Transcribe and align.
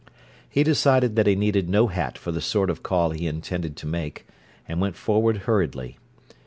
He 0.49 0.63
decided 0.63 1.15
that 1.15 1.27
he 1.27 1.35
needed 1.35 1.69
no 1.69 1.85
hat 1.85 2.17
for 2.17 2.31
the 2.31 2.41
sort 2.41 2.71
of 2.71 2.81
call 2.81 3.11
he 3.11 3.27
intended 3.27 3.77
to 3.77 3.85
make, 3.85 4.25
and 4.67 4.81
went 4.81 4.95
forward 4.95 5.43
hurriedly. 5.45 5.99